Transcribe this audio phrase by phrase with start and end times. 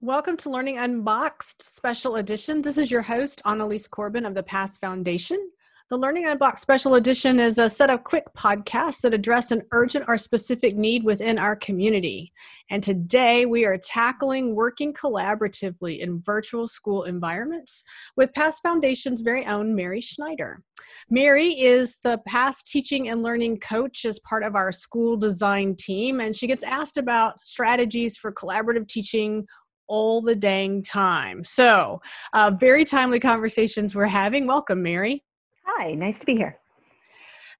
[0.00, 2.62] Welcome to Learning Unboxed Special Edition.
[2.62, 5.50] This is your host, Annalise Corbin of the PAST Foundation.
[5.90, 10.04] The Learning Unboxed Special Edition is a set of quick podcasts that address an urgent
[10.06, 12.32] or specific need within our community.
[12.70, 17.82] And today we are tackling working collaboratively in virtual school environments
[18.16, 20.62] with PAST Foundation's very own Mary Schneider.
[21.10, 26.20] Mary is the PAST teaching and learning coach as part of our school design team,
[26.20, 29.44] and she gets asked about strategies for collaborative teaching
[29.88, 31.44] all the dang time.
[31.44, 32.00] So,
[32.32, 34.46] uh, very timely conversations we're having.
[34.46, 35.24] Welcome, Mary.
[35.64, 36.58] Hi, nice to be here.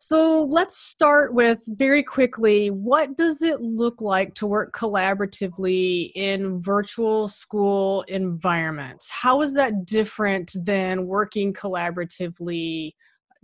[0.01, 6.61] So let's start with very quickly what does it look like to work collaboratively in
[6.61, 9.11] virtual school environments?
[9.11, 12.93] How is that different than working collaboratively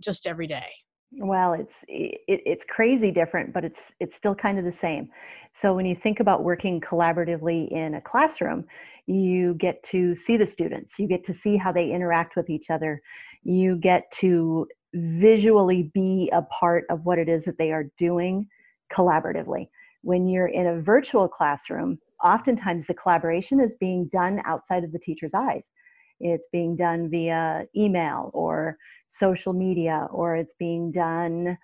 [0.01, 0.69] just every day?
[1.17, 5.09] Well, it's it, it's crazy different, but it's it's still kind of the same.
[5.53, 8.65] So when you think about working collaboratively in a classroom,
[9.07, 12.69] you get to see the students, you get to see how they interact with each
[12.69, 13.01] other,
[13.43, 18.47] you get to visually be a part of what it is that they are doing
[18.93, 19.69] collaboratively.
[20.01, 24.99] When you're in a virtual classroom, oftentimes the collaboration is being done outside of the
[24.99, 25.71] teacher's eyes.
[26.19, 28.77] It's being done via email or
[29.07, 31.57] social media, or it's being done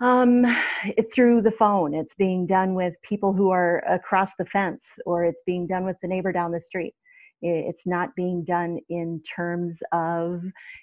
[0.00, 0.44] um,
[1.12, 1.94] through the phone.
[1.94, 5.96] It's being done with people who are across the fence, or it's being done with
[6.00, 6.94] the neighbor down the street.
[7.42, 10.42] It's not being done in terms of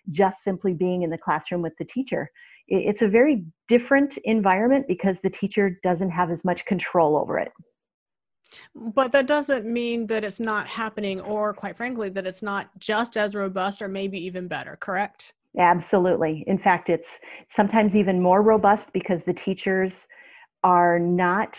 [0.09, 2.31] just simply being in the classroom with the teacher.
[2.67, 7.51] It's a very different environment because the teacher doesn't have as much control over it.
[8.75, 13.17] But that doesn't mean that it's not happening, or quite frankly, that it's not just
[13.17, 15.33] as robust or maybe even better, correct?
[15.57, 16.43] Absolutely.
[16.47, 17.07] In fact, it's
[17.49, 20.07] sometimes even more robust because the teachers
[20.63, 21.57] are not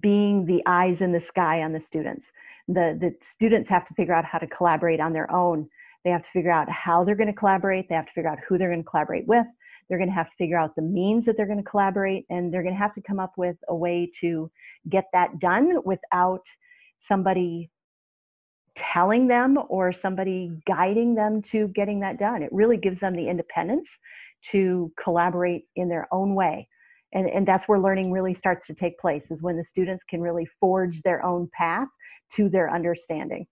[0.00, 2.26] being the eyes in the sky on the students.
[2.68, 5.68] The, the students have to figure out how to collaborate on their own.
[6.04, 7.88] They have to figure out how they're going to collaborate.
[7.88, 9.46] They have to figure out who they're going to collaborate with.
[9.92, 12.50] They're going to have to figure out the means that they're going to collaborate, and
[12.50, 14.50] they're going to have to come up with a way to
[14.88, 16.46] get that done without
[16.98, 17.68] somebody
[18.74, 22.42] telling them or somebody guiding them to getting that done.
[22.42, 23.86] It really gives them the independence
[24.52, 26.68] to collaborate in their own way.
[27.12, 30.22] And, and that's where learning really starts to take place is when the students can
[30.22, 31.88] really forge their own path
[32.36, 33.46] to their understanding.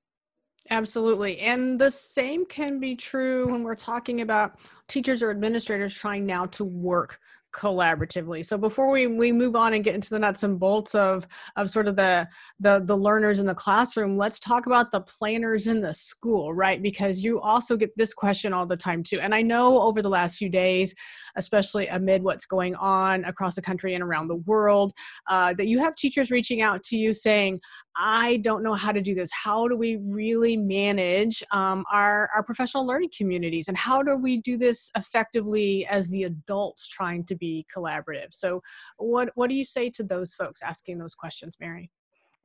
[0.69, 1.41] Absolutely.
[1.41, 6.47] And the same can be true when we're talking about teachers or administrators trying now
[6.47, 7.19] to work
[7.53, 11.27] collaboratively so before we we move on and get into the nuts and bolts of
[11.57, 12.27] of sort of the
[12.61, 16.81] the the learners in the classroom let's talk about the planners in the school right
[16.81, 20.09] because you also get this question all the time too and i know over the
[20.09, 20.95] last few days
[21.37, 24.93] especially amid what's going on across the country and around the world
[25.29, 27.59] uh, that you have teachers reaching out to you saying
[27.97, 32.43] i don't know how to do this how do we really manage um, our our
[32.43, 37.35] professional learning communities and how do we do this effectively as the adults trying to
[37.35, 38.33] be collaborative.
[38.33, 38.63] So,
[38.99, 41.91] what what do you say to those folks asking those questions, Mary?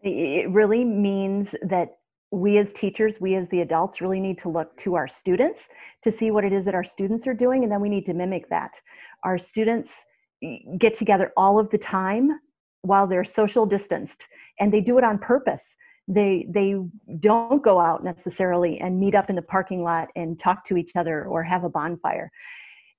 [0.01, 1.89] It really means that
[2.31, 5.61] we as teachers, we as the adults, really need to look to our students
[6.03, 8.13] to see what it is that our students are doing, and then we need to
[8.13, 8.71] mimic that.
[9.23, 9.91] Our students
[10.77, 12.39] get together all of the time
[12.85, 14.25] while they're social distanced,
[14.59, 15.63] and they do it on purpose
[16.07, 16.75] they they
[17.19, 20.91] don't go out necessarily and meet up in the parking lot and talk to each
[20.95, 22.31] other or have a bonfire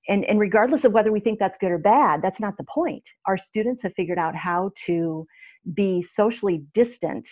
[0.07, 3.03] and, and regardless of whether we think that's good or bad, that's not the point.
[3.25, 5.27] Our students have figured out how to
[5.73, 7.27] be socially distant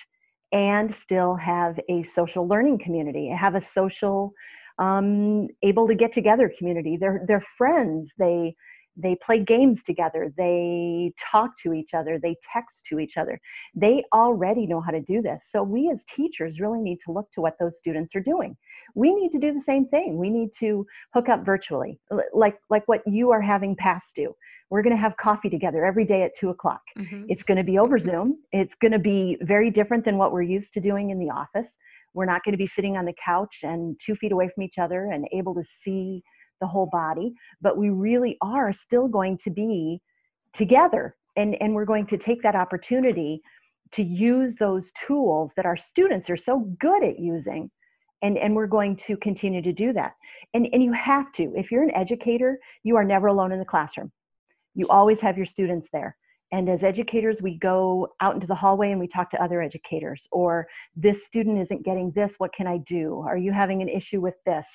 [0.52, 4.34] and still have a social learning community, have a social,
[4.78, 6.98] um, able to get together community.
[7.00, 8.12] They're, they're friends.
[8.18, 8.56] They,
[8.98, 13.40] they play games together they talk to each other they text to each other.
[13.76, 15.46] They already know how to do this.
[15.50, 18.56] So we as teachers really need to look to what those students are doing.
[18.96, 20.18] We need to do the same thing.
[20.18, 22.00] We need to hook up virtually
[22.34, 24.36] like like what you are having PAST do.
[24.70, 26.82] We're going to have coffee together every day at two o'clock.
[26.98, 27.26] Mm-hmm.
[27.30, 28.40] it's going to be over zoom.
[28.52, 31.70] It's going to be very different than what we're used to doing in the office.
[32.14, 34.78] We're not going to be sitting on the couch and two feet away from each
[34.78, 36.24] other and able to see
[36.62, 40.02] the whole body, but we really are still going to be
[40.54, 41.16] together.
[41.36, 43.42] And, and we're going to take that opportunity
[43.92, 47.70] to use those tools that our students are so good at using.
[48.22, 50.14] And, and we're going to continue to do that.
[50.54, 51.52] And, and you have to.
[51.56, 54.12] If you're an educator, you are never alone in the classroom.
[54.74, 56.18] You always have your students there.
[56.56, 60.26] And as educators, we go out into the hallway and we talk to other educators.
[60.32, 63.22] Or this student isn't getting this, what can I do?
[63.28, 64.66] Are you having an issue with this?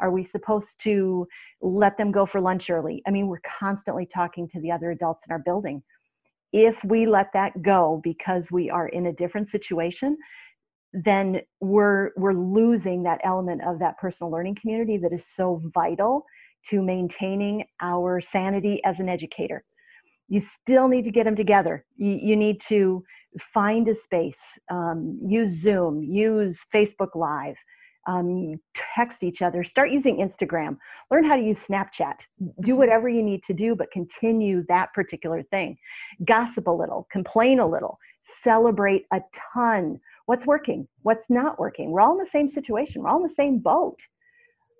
[0.00, 1.26] Are we supposed to
[1.62, 3.02] let them go for lunch early?
[3.06, 5.82] I mean, we're constantly talking to the other adults in our building.
[6.52, 10.18] If we let that go because we are in a different situation,
[10.92, 16.26] then we're we're losing that element of that personal learning community that is so vital
[16.68, 19.64] to maintaining our sanity as an educator
[20.30, 21.84] you still need to get them together.
[21.96, 23.04] You, you need to
[23.52, 24.40] find a space
[24.70, 27.54] um, use zoom use facebook live
[28.08, 30.78] um, text each other start using instagram.
[31.10, 32.14] Learn how to use snapchat.
[32.38, 32.78] Do mm-hmm.
[32.78, 35.76] whatever you need to do but continue that particular thing.
[36.24, 37.98] Gossip a little complain a little
[38.42, 39.20] celebrate a
[39.54, 40.00] ton.
[40.26, 40.88] What's working?
[41.02, 41.90] What's not working?
[41.90, 43.02] We're all in the same situation.
[43.02, 43.98] We're all in the same boat.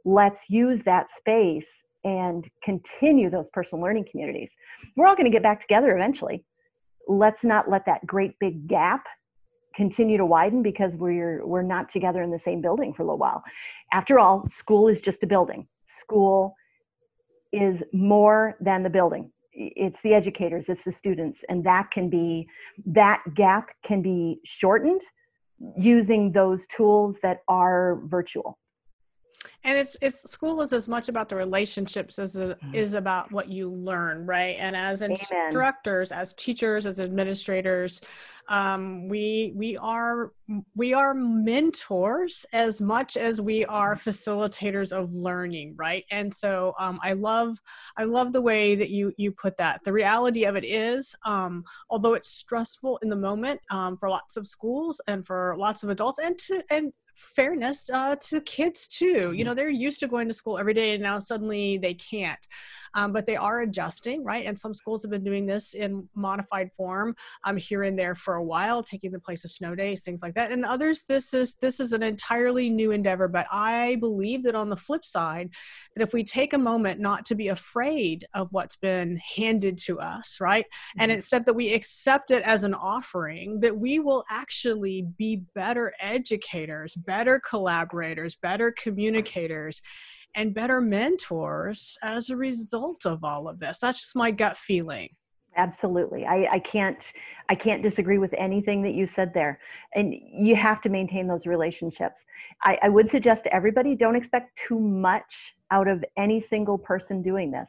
[0.04, 1.66] Let's use that space
[2.04, 4.50] and continue those personal learning communities.
[4.96, 6.44] We're all going to get back together eventually.
[7.08, 9.04] Let's not let that great big gap
[9.74, 13.18] continue to widen because we're we're not together in the same building for a little
[13.18, 13.42] while.
[13.92, 15.66] After all school is just a building.
[15.86, 16.54] School
[17.52, 19.30] is more than the building.
[19.52, 22.48] It's the educators it's the students and that can be
[22.86, 25.02] that gap can be shortened
[25.76, 28.58] using those tools that are virtual
[29.64, 32.96] and it's it's school is as much about the relationships as it mm-hmm.
[32.96, 36.22] about what you learn right and as instructors Amen.
[36.22, 38.00] as teachers as administrators
[38.48, 40.32] um, we we are
[40.74, 44.08] we are mentors as much as we are mm-hmm.
[44.08, 47.58] facilitators of learning right and so um, i love
[47.96, 51.64] i love the way that you you put that the reality of it is um,
[51.90, 55.90] although it's stressful in the moment um, for lots of schools and for lots of
[55.90, 59.06] adults and to and fairness uh, to kids too.
[59.06, 59.44] You mm-hmm.
[59.44, 62.46] know, they're used to going to school every day and now suddenly they can't.
[62.94, 64.44] Um, but they are adjusting, right?
[64.46, 67.14] And some schools have been doing this in modified form
[67.44, 70.34] um, here and there for a while, taking the place of snow days, things like
[70.34, 70.50] that.
[70.50, 73.28] And others, this is this is an entirely new endeavor.
[73.28, 75.50] But I believe that on the flip side,
[75.94, 80.00] that if we take a moment not to be afraid of what's been handed to
[80.00, 81.02] us, right, mm-hmm.
[81.02, 85.92] and instead that we accept it as an offering, that we will actually be better
[86.00, 89.82] educators better collaborators, better communicators,
[90.34, 93.78] and better mentors as a result of all of this.
[93.78, 95.10] That's just my gut feeling.
[95.56, 96.24] Absolutely.
[96.24, 97.12] I, I can't
[97.48, 99.58] I can't disagree with anything that you said there.
[99.94, 102.24] And you have to maintain those relationships.
[102.62, 107.22] I, I would suggest to everybody don't expect too much out of any single person
[107.22, 107.68] doing this.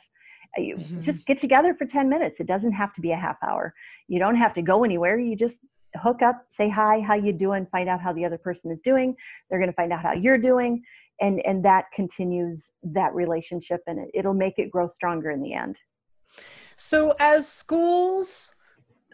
[0.57, 1.01] Uh, mm-hmm.
[1.01, 2.39] Just get together for 10 minutes.
[2.39, 3.73] It doesn't have to be a half hour.
[4.07, 5.17] You don't have to go anywhere.
[5.17, 5.55] You just
[5.95, 9.15] hook up, say hi, how you doing, find out how the other person is doing.
[9.49, 10.83] They're going to find out how you're doing,
[11.19, 15.53] and and that continues that relationship, and it, it'll make it grow stronger in the
[15.53, 15.77] end.
[16.77, 18.51] So as schools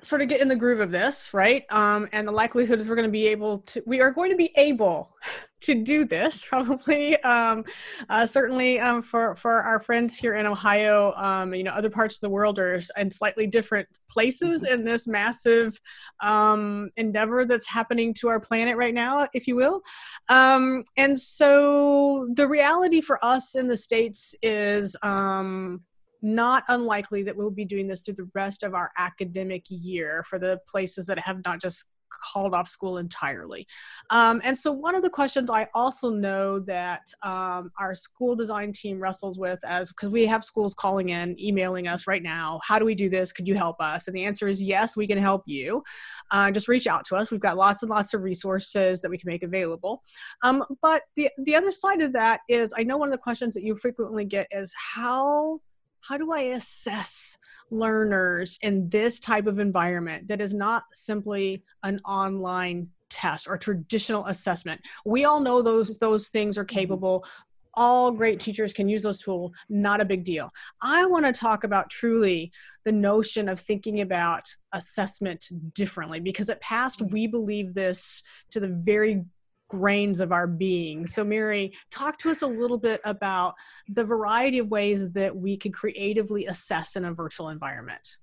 [0.02, 1.66] sort of get in the groove of this, right?
[1.72, 4.38] Um, and the likelihood is we're going to be able to, we are going to
[4.38, 5.16] be able
[5.62, 7.64] to do this probably, um,
[8.10, 12.16] uh, certainly um, for, for our friends here in Ohio, um, you know, other parts
[12.16, 14.74] of the world are in slightly different places mm-hmm.
[14.74, 15.80] in this massive
[16.22, 19.82] um, endeavor that's happening to our planet right now, if you will.
[20.30, 25.82] Um, and so the reality for us in the States is, um,
[26.24, 30.40] not unlikely that we'll be doing this through the rest of our academic year for
[30.40, 33.68] the places that have not just called off school entirely.
[34.10, 38.72] Um, and so, one of the questions I also know that um, our school design
[38.72, 42.80] team wrestles with, as because we have schools calling in, emailing us right now, how
[42.80, 43.32] do we do this?
[43.32, 44.08] Could you help us?
[44.08, 45.84] And the answer is yes, we can help you.
[46.32, 47.32] Uh, just reach out to us.
[47.32, 50.04] We've got lots and lots of resources that we can make available.
[50.44, 53.54] Um, but the the other side of that is, I know one of the questions
[53.54, 55.62] that you frequently get is how
[56.02, 57.38] how do I assess
[57.70, 64.26] learners in this type of environment that is not simply an online test or traditional
[64.28, 64.82] assessment?
[65.06, 66.80] We all know those those things are mm-hmm.
[66.80, 67.26] capable.
[67.74, 70.50] All great teachers can use those tools, not a big deal.
[70.82, 72.52] I want to talk about truly
[72.86, 78.68] the notion of thinking about assessment differently because at PAST we believe this to the
[78.68, 79.26] very
[79.68, 81.06] grains of our being.
[81.06, 83.56] So, Mary, talk to us a little bit about
[83.88, 88.18] the variety of ways that we could creatively assess in a virtual environment.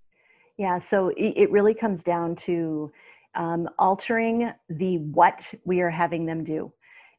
[0.57, 2.93] Yeah, so it really comes down to
[3.35, 6.73] um, altering the what we are having them do.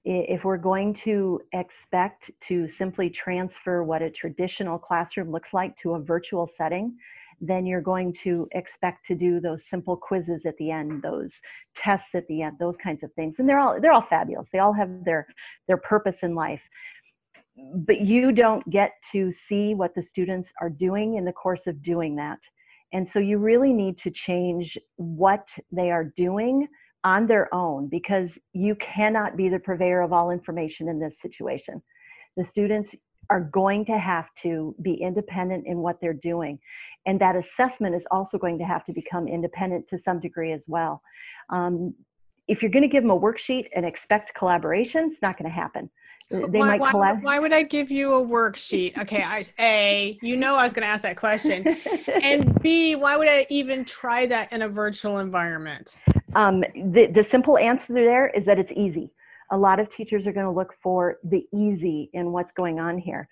[0.06, 5.96] If we're going to expect to simply transfer what a traditional classroom looks like to
[5.96, 6.96] a virtual setting,
[7.42, 11.40] then you're going to expect to do those simple quizzes at the end those
[11.76, 13.36] tests at the end those kinds of things.
[13.40, 14.48] And they're all they're all fabulous.
[14.52, 15.28] They all have their
[15.68, 16.62] their purpose in life.
[17.58, 21.82] But you don't get to see what the students are doing in the course of
[21.82, 22.40] doing that.
[22.94, 26.68] And so you really need to change what they are doing
[27.04, 31.82] on their own because you cannot be the purveyor of all information in this situation.
[32.36, 32.96] The students
[33.30, 36.60] are going to have to be independent in what they're doing.
[37.06, 40.66] And that assessment is also going to have to become independent to some degree as
[40.68, 41.02] well.
[41.50, 41.94] Um,
[42.48, 45.56] if you're going to give them a worksheet and expect collaboration, it's not going to
[45.56, 45.90] happen.
[46.30, 48.98] They why, might why, collab- why would I give you a worksheet?
[48.98, 51.78] Okay, I, A, you know I was going to ask that question.
[52.22, 56.00] and B, why would I even try that in a virtual environment?
[56.36, 59.14] Um, the, the simple answer there is that it's easy.
[59.52, 62.98] A lot of teachers are going to look for the easy in what's going on
[62.98, 63.28] here.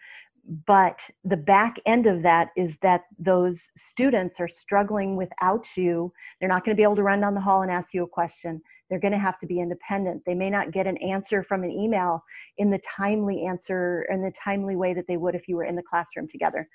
[0.68, 6.12] But the back end of that is that those students are struggling without you.
[6.40, 8.08] They're not going to be able to run down the hall and ask you a
[8.08, 8.62] question.
[8.90, 10.24] They're going to have to be independent.
[10.26, 12.24] They may not get an answer from an email
[12.58, 15.76] in the timely answer in the timely way that they would if you were in
[15.76, 16.68] the classroom together.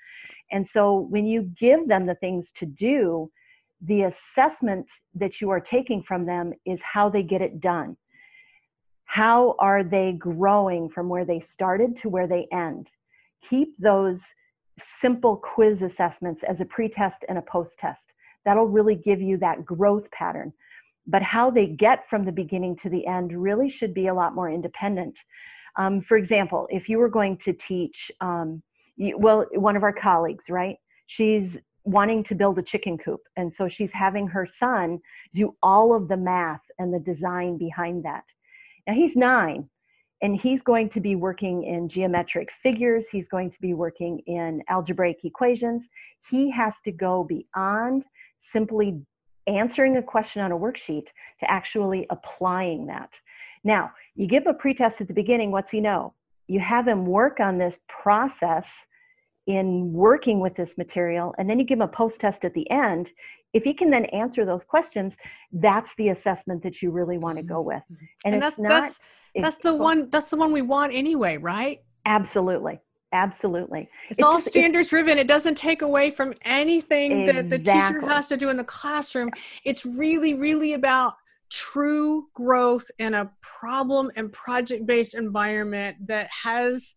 [0.51, 3.31] And so when you give them the things to do,
[3.81, 7.95] the assessment that you are taking from them is how they get it done.
[9.09, 12.91] How are they growing from where they started to where they end?
[13.41, 14.21] Keep those
[15.01, 18.03] simple quiz assessments as a pretest and a post test.
[18.45, 20.53] That'll really give you that growth pattern.
[21.07, 24.35] But how they get from the beginning to the end really should be a lot
[24.35, 25.17] more independent.
[25.75, 28.61] Um, for example, if you were going to teach, um,
[28.95, 30.77] you, well, one of our colleagues, right?
[31.07, 33.21] She's wanting to build a chicken coop.
[33.35, 34.99] And so she's having her son
[35.33, 38.25] do all of the math and the design behind that.
[38.87, 39.69] Now he's nine
[40.21, 43.07] and he's going to be working in geometric figures.
[43.09, 45.87] He's going to be working in algebraic equations.
[46.29, 48.03] He has to go beyond
[48.41, 49.01] simply
[49.47, 51.07] answering a question on a worksheet
[51.39, 53.13] to actually applying that.
[53.63, 56.13] Now, you give a pretest at the beginning, what's he know?
[56.47, 58.67] You have him work on this process
[59.47, 62.69] in working with this material, and then you give him a post test at the
[62.69, 63.11] end.
[63.53, 65.15] If he can then answer those questions,
[65.51, 67.53] that's the assessment that you really want to mm-hmm.
[67.53, 67.83] go with.
[68.25, 68.99] And, and that's, not, that's,
[69.35, 71.81] that's the one that's the one we want anyway, right?
[72.05, 72.79] Absolutely.
[73.11, 73.89] Absolutely.
[74.09, 75.17] It's, it's all standards driven.
[75.17, 77.41] It doesn't take away from anything exactly.
[77.41, 79.31] that the teacher has to do in the classroom.
[79.65, 81.15] It's really, really about
[81.49, 86.95] true growth in a problem and project based environment that has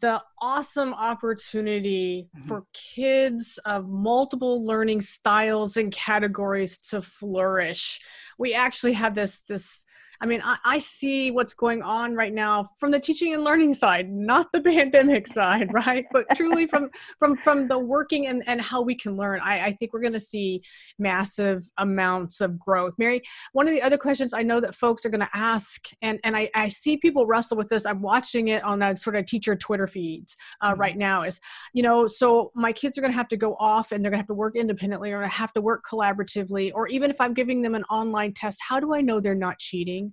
[0.00, 2.48] the awesome opportunity mm-hmm.
[2.48, 8.00] for kids of multiple learning styles and categories to flourish
[8.38, 9.84] we actually have this this
[10.22, 13.72] I mean, I, I, see what's going on right now from the teaching and learning
[13.72, 16.04] side, not the pandemic side, right?
[16.12, 19.40] But truly from from from the working and, and how we can learn.
[19.42, 20.62] I, I think we're gonna see
[20.98, 22.94] massive amounts of growth.
[22.98, 23.22] Mary,
[23.52, 26.50] one of the other questions I know that folks are gonna ask, and, and I,
[26.54, 27.86] I see people wrestle with this.
[27.86, 30.80] I'm watching it on that sort of teacher Twitter feeds uh, mm-hmm.
[30.80, 31.40] right now, is
[31.72, 34.26] you know, so my kids are gonna have to go off and they're gonna have
[34.26, 37.84] to work independently or have to work collaboratively, or even if I'm giving them an
[37.84, 40.09] online test, how do I know they're not cheating?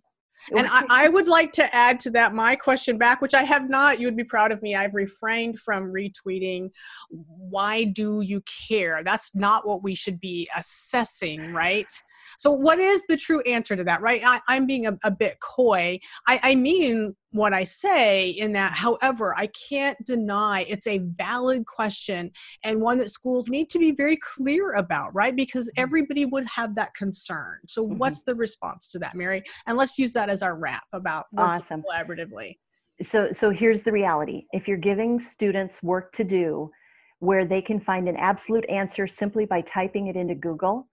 [0.56, 3.70] And I, I, would like to add to that my question back, which I have
[3.70, 4.00] not.
[4.00, 4.76] You would be proud of me.
[4.76, 6.70] I've refrained from retweeting.
[7.10, 9.02] Why do you care?
[9.04, 11.92] That's not what we should be assessing, right?
[12.38, 14.22] So, what is the true answer to that, right?
[14.24, 16.00] I, am being a, a, bit coy.
[16.28, 21.66] I, I mean what I say in that, however, I can't deny it's a valid
[21.66, 22.32] question
[22.64, 25.36] and one that schools need to be very clear about, right?
[25.36, 25.84] Because mm-hmm.
[25.84, 27.60] everybody would have that concern.
[27.68, 27.98] So, mm-hmm.
[27.98, 29.44] what's the response to that, Mary?
[29.66, 31.84] And let's use that as our wrap about awesome.
[31.84, 32.58] collaboratively.
[33.04, 36.72] So, so here's the reality: if you're giving students work to do,
[37.20, 40.88] where they can find an absolute answer simply by typing it into Google,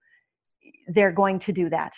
[0.88, 1.92] they're going to do that.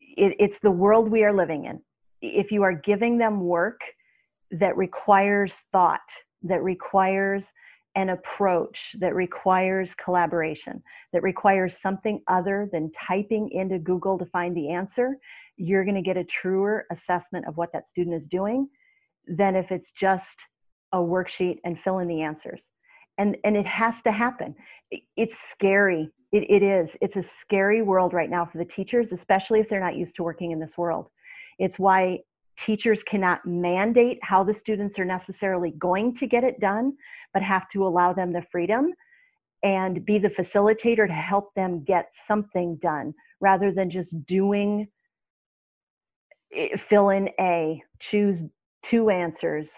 [0.00, 1.80] It, it's the world we are living in.
[2.24, 3.80] If you are giving them work
[4.50, 6.00] that requires thought,
[6.42, 7.44] that requires
[7.96, 14.56] an approach, that requires collaboration, that requires something other than typing into Google to find
[14.56, 15.16] the answer,
[15.56, 18.68] you're going to get a truer assessment of what that student is doing
[19.28, 20.46] than if it's just
[20.92, 22.62] a worksheet and fill in the answers.
[23.16, 24.56] And, and it has to happen.
[25.16, 26.90] It's scary it, it is.
[27.00, 30.24] It's a scary world right now for the teachers, especially if they're not used to
[30.24, 31.08] working in this world.
[31.58, 32.20] It's why
[32.56, 36.94] teachers cannot mandate how the students are necessarily going to get it done,
[37.32, 38.92] but have to allow them the freedom
[39.62, 44.86] and be the facilitator to help them get something done rather than just doing
[46.88, 48.44] fill in A, choose
[48.82, 49.70] two answers.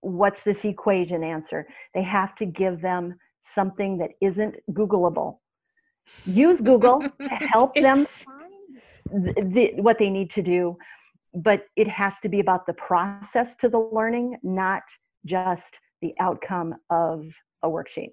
[0.00, 1.68] What's this equation answer?
[1.94, 3.14] They have to give them
[3.54, 5.38] something that isn't Googleable
[6.24, 10.76] use Google to help them find the, what they need to do.
[11.34, 14.82] But it has to be about the process to the learning, not
[15.24, 17.26] just the outcome of
[17.62, 18.12] a worksheet.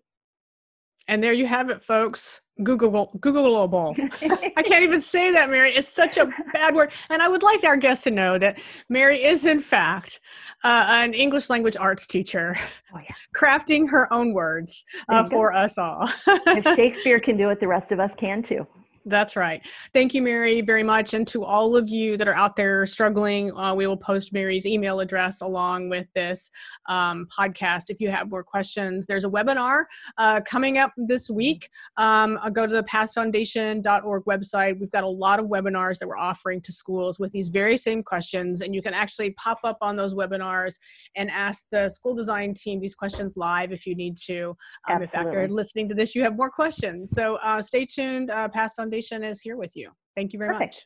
[1.08, 2.42] And there you have it, folks.
[2.64, 3.96] Google Googleable.
[4.58, 5.72] I can't even say that, Mary.
[5.72, 6.92] It's such a bad word.
[7.10, 10.20] And I would like our guests to know that Mary is, in fact,
[10.64, 12.56] uh, an English language arts teacher,
[12.96, 13.14] oh, yeah.
[13.36, 16.10] crafting her own words uh, for us all.
[16.28, 18.66] if Shakespeare can do it, the rest of us can too.
[19.08, 19.62] That's right.
[19.94, 21.14] Thank you, Mary, very much.
[21.14, 24.66] And to all of you that are out there struggling, uh, we will post Mary's
[24.66, 26.50] email address along with this
[26.90, 29.06] um, podcast if you have more questions.
[29.06, 29.84] There's a webinar
[30.18, 31.70] uh, coming up this week.
[31.98, 34.80] Um, go to the pastfoundation.org website.
[34.80, 38.02] We've got a lot of webinars that we're offering to schools with these very same
[38.02, 40.80] questions, and you can actually pop up on those webinars
[41.16, 44.58] and ask the school design team these questions live if you need to.
[44.90, 47.12] Um, if after listening to this you have more questions.
[47.12, 48.32] So uh, stay tuned.
[48.32, 49.92] Uh, PAST Foundation is here with you.
[50.16, 50.76] Thank you very Perfect.
[50.76, 50.86] much.